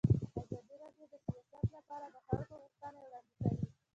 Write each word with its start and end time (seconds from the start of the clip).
ازادي 0.41 0.75
راډیو 0.81 1.05
د 1.11 1.15
سیاست 1.25 1.67
لپاره 1.75 2.05
د 2.13 2.15
خلکو 2.27 2.53
غوښتنې 2.61 3.01
وړاندې 3.03 3.33
کړي. 3.39 3.65